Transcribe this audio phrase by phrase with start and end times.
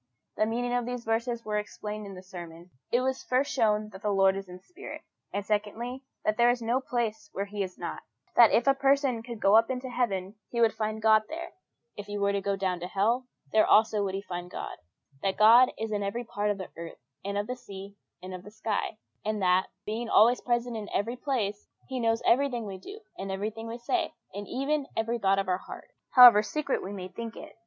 [0.35, 2.71] The meaning of these verses was explained in the sermon.
[2.91, 6.59] It was first shown that the Lord is a spirit; and, secondly, that there is
[6.59, 8.01] no place where He is not:
[8.35, 11.51] that if a person could go up into heaven, he would find God there;
[11.95, 14.75] if he were to go down to hell, there also would he find God:
[15.21, 18.41] that God is in every part of the earth, and of the sea, and of
[18.43, 23.01] the sky; and that, being always present in every place, He knows everything we do
[23.19, 27.07] and everything we say, and even every thought of our hearts, however secret we may
[27.09, 27.55] think it.